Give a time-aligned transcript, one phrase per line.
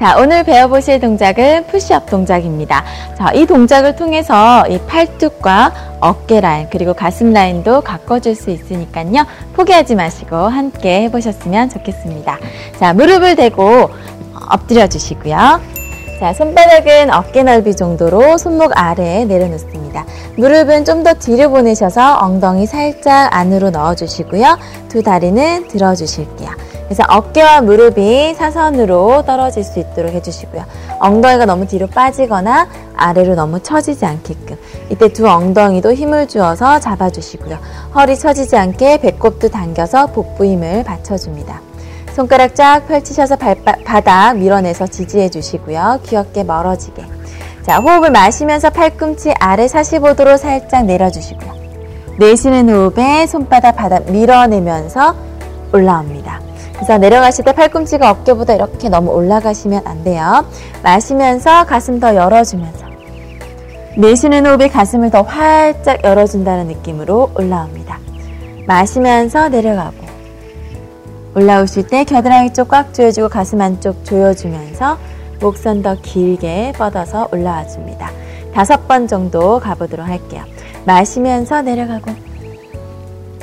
[0.00, 2.82] 자, 오늘 배워보실 동작은 푸시업 동작입니다.
[3.18, 9.26] 자, 이 동작을 통해서 이 팔뚝과 어깨 라인, 그리고 가슴 라인도 가꿔줄 수 있으니까요.
[9.52, 12.38] 포기하지 마시고 함께 해보셨으면 좋겠습니다.
[12.78, 13.90] 자, 무릎을 대고
[14.50, 15.60] 엎드려 주시고요.
[16.18, 20.06] 자, 손바닥은 어깨 넓이 정도로 손목 아래에 내려놓습니다.
[20.38, 24.58] 무릎은 좀 더 뒤로 보내셔서 엉덩이 살짝 안으로 넣어주시고요.
[24.88, 26.69] 두 다리는 들어주실게요.
[26.90, 30.64] 그래서 어깨와 무릎이 사선으로 떨어질 수 있도록 해주시고요.
[30.98, 34.58] 엉덩이가 너무 뒤로 빠지거나 아래로 너무 처지지 않게끔
[34.90, 37.58] 이때 두 엉덩이도 힘을 주어서 잡아주시고요.
[37.94, 41.60] 허리 처지지 않게 배꼽도 당겨서 복부 힘을 받쳐줍니다.
[42.12, 46.00] 손가락 쫙 펼치셔서 발바, 바닥 밀어내서 지지해 주시고요.
[46.06, 47.04] 귀엽게 멀어지게.
[47.62, 51.54] 자, 호흡을 마시면서 팔꿈치 아래 45도로 살짝 내려주시고요.
[52.18, 55.14] 내쉬는 호흡에 손바닥 바닥 밀어내면서
[55.72, 56.49] 올라옵니다.
[56.80, 60.46] 그래서 내려가실 때 팔꿈치가 어깨보다 이렇게 너무 올라가시면 안 돼요.
[60.82, 62.86] 마시면서 가슴 더 열어주면서
[63.98, 67.98] 내쉬는 호흡에 가슴을 더 활짝 열어준다는 느낌으로 올라옵니다.
[68.66, 69.96] 마시면서 내려가고
[71.34, 74.96] 올라오실 때 겨드랑이 쪽 꽉 조여주고 가슴 안쪽 조여주면서
[75.38, 78.10] 목선 더 길게 뻗어서 올라와 줍니다.
[78.54, 80.44] 다섯 번 정도 가보도록 할게요.
[80.86, 82.29] 마시면서 내려가고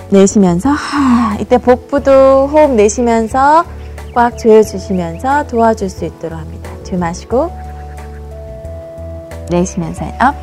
[0.10, 3.66] 내쉬면서 하, 이때 복부도 호흡 내쉬면서
[4.14, 6.70] 꽉 조여주시면서 도와줄 수 있도록 합니다.
[6.84, 7.52] 들마시고
[9.50, 10.36] 내쉬면서 up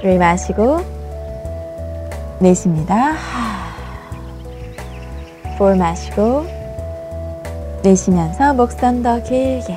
[0.00, 0.80] 들이 마시고
[2.40, 3.14] 내쉽니다.
[5.56, 6.44] 볼 마시고
[7.82, 9.74] 내쉬면서 목선 더 길게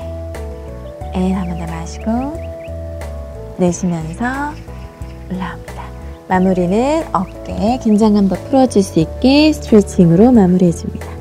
[1.14, 4.26] 예 한번 더 마시고 내쉬면서
[5.32, 5.97] 올라옵니다.
[6.28, 11.17] 마무리는 어깨 긴장감 더 풀어질 수 있게 스트레칭으로 마무리해줍니다.